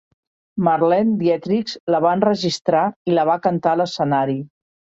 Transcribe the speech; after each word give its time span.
Marlene 0.67 1.13
Dietrich 1.19 1.75
la 1.95 2.01
va 2.07 2.15
enregistrar 2.21 2.83
i 3.13 3.17
la 3.21 3.29
va 3.33 3.39
cantar 3.47 3.77
a 3.77 3.83
l'escenari. 3.83 4.39